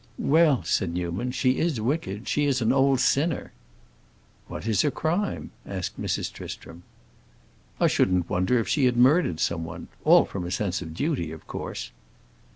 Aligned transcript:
"Well," 0.17 0.63
said 0.63 0.93
Newman, 0.95 1.29
"she 1.29 1.59
is 1.59 1.79
wicked, 1.79 2.27
she 2.27 2.45
is 2.45 2.59
an 2.59 2.71
old 2.73 2.99
sinner." 2.99 3.51
"What 4.47 4.65
is 4.65 4.81
her 4.81 4.89
crime?" 4.89 5.51
asked 5.63 6.01
Mrs. 6.01 6.33
Tristram. 6.33 6.81
"I 7.79 7.85
shouldn't 7.85 8.27
wonder 8.27 8.57
if 8.57 8.67
she 8.67 8.85
had 8.85 8.97
murdered 8.97 9.39
someone—all 9.39 10.25
from 10.25 10.47
a 10.47 10.49
sense 10.49 10.81
of 10.81 10.95
duty, 10.95 11.31
of 11.31 11.45
course." 11.45 11.91